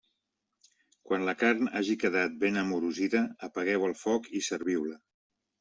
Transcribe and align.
Quan 1.09 1.27
la 1.27 1.35
carn 1.41 1.69
hagi 1.81 1.97
quedat 2.05 2.39
ben 2.45 2.57
amorosida 2.63 3.21
apagueu 3.49 3.89
el 3.91 3.97
foc 4.03 4.33
i 4.41 4.47
serviu-la. 4.51 4.99